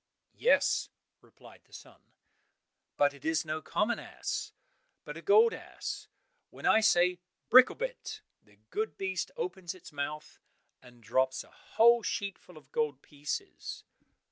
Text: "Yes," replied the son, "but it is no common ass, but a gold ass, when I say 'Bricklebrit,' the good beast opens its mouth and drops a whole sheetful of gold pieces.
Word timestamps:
"Yes," 0.39 0.89
replied 1.21 1.61
the 1.65 1.73
son, 1.73 2.01
"but 2.97 3.13
it 3.13 3.23
is 3.23 3.45
no 3.45 3.61
common 3.61 3.99
ass, 3.99 4.51
but 5.05 5.15
a 5.15 5.21
gold 5.21 5.53
ass, 5.53 6.07
when 6.49 6.65
I 6.65 6.79
say 6.79 7.19
'Bricklebrit,' 7.51 8.21
the 8.41 8.55
good 8.71 8.97
beast 8.97 9.29
opens 9.37 9.75
its 9.75 9.91
mouth 9.91 10.39
and 10.81 11.03
drops 11.03 11.43
a 11.43 11.51
whole 11.51 12.01
sheetful 12.01 12.57
of 12.57 12.71
gold 12.71 13.03
pieces. 13.03 13.83